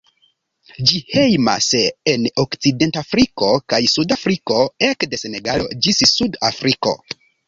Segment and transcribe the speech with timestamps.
[0.91, 1.65] Ĝi hejmas
[2.13, 6.95] en Okcidentafriko kaj suda Afriko, ekde Senegalo ĝis Sud-Afriko.